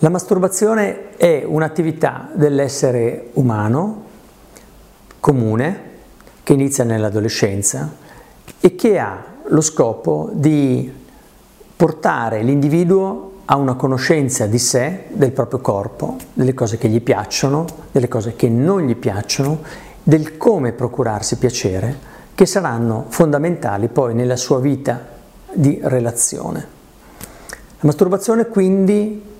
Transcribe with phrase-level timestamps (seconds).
[0.00, 4.04] La masturbazione è un'attività dell'essere umano
[5.20, 5.80] comune
[6.42, 7.94] che inizia nell'adolescenza
[8.60, 10.92] e che ha lo scopo di
[11.74, 17.64] portare l'individuo a una conoscenza di sé, del proprio corpo, delle cose che gli piacciono,
[17.90, 19.62] delle cose che non gli piacciono,
[20.02, 21.96] del come procurarsi piacere,
[22.34, 25.00] che saranno fondamentali poi nella sua vita
[25.54, 26.66] di relazione.
[27.78, 29.34] La masturbazione quindi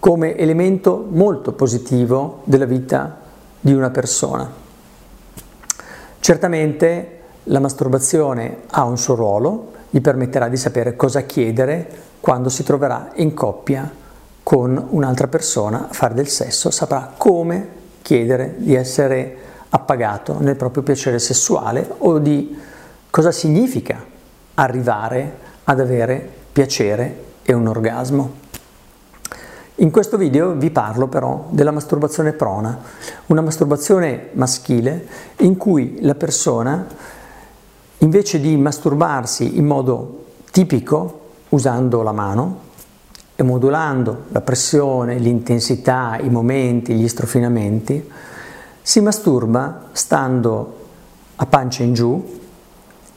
[0.00, 3.18] come elemento molto positivo della vita
[3.60, 4.50] di una persona.
[6.18, 11.88] Certamente la masturbazione ha un suo ruolo, gli permetterà di sapere cosa chiedere
[12.20, 13.90] quando si troverà in coppia
[14.42, 17.68] con un'altra persona a fare del sesso, saprà come
[18.02, 19.36] chiedere di essere
[19.68, 22.58] appagato nel proprio piacere sessuale o di
[23.10, 24.02] cosa significa
[24.54, 28.48] arrivare ad avere piacere e un orgasmo.
[29.80, 32.78] In questo video vi parlo però della masturbazione prona,
[33.28, 35.06] una masturbazione maschile
[35.38, 36.86] in cui la persona
[37.98, 42.58] invece di masturbarsi in modo tipico usando la mano
[43.34, 48.10] e modulando la pressione, l'intensità, i momenti, gli strofinamenti,
[48.82, 50.76] si masturba stando
[51.36, 52.39] a pancia in giù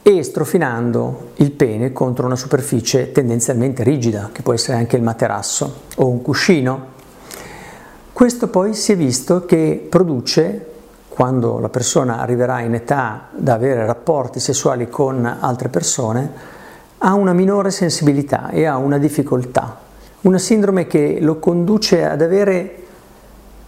[0.05, 5.83] e strofinando il pene contro una superficie tendenzialmente rigida, che può essere anche il materasso
[5.95, 6.87] o un cuscino.
[8.11, 10.71] Questo poi si è visto che produce,
[11.07, 16.31] quando la persona arriverà in età da avere rapporti sessuali con altre persone,
[16.97, 19.79] ha una minore sensibilità e ha una difficoltà,
[20.21, 22.83] una sindrome che lo conduce ad avere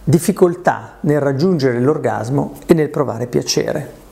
[0.04, 4.04] difficoltà nel raggiungere l'orgasmo e nel provare piacere.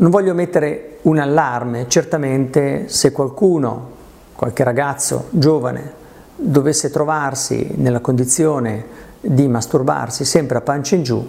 [0.00, 3.90] Non voglio mettere un allarme, certamente se qualcuno,
[4.34, 5.92] qualche ragazzo giovane,
[6.36, 8.82] dovesse trovarsi nella condizione
[9.20, 11.22] di masturbarsi sempre a pancia in giù,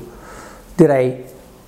[0.74, 1.22] direi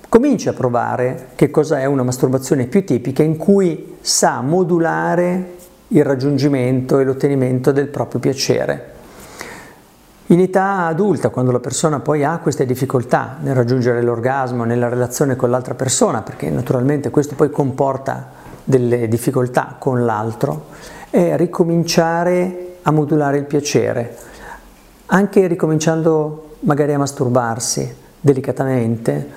[0.08, 5.56] cominci a provare che cosa è una masturbazione più tipica in cui sa modulare
[5.88, 8.93] il raggiungimento e l'ottenimento del proprio piacere.
[10.28, 15.36] In età adulta, quando la persona poi ha queste difficoltà nel raggiungere l'orgasmo, nella relazione
[15.36, 18.30] con l'altra persona, perché naturalmente questo poi comporta
[18.64, 20.68] delle difficoltà con l'altro,
[21.10, 24.16] è ricominciare a modulare il piacere,
[25.06, 29.28] anche ricominciando magari a masturbarsi delicatamente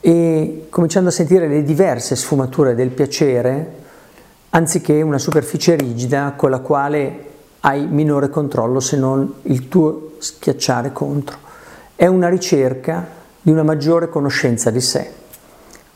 [0.00, 3.82] e cominciando a sentire le diverse sfumature del piacere
[4.50, 7.32] anziché una superficie rigida con la quale
[7.66, 11.38] hai minore controllo se non il tuo schiacciare contro.
[11.94, 13.06] È una ricerca
[13.40, 15.10] di una maggiore conoscenza di sé.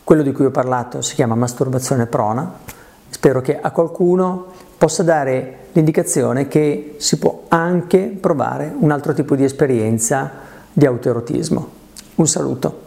[0.02, 2.50] Quello di cui ho parlato si chiama masturbazione prona.
[3.10, 4.46] Spero che a qualcuno
[4.78, 10.30] possa dare l'indicazione che si può anche provare un altro tipo di esperienza
[10.72, 11.68] di autoerotismo.
[12.14, 12.86] Un saluto.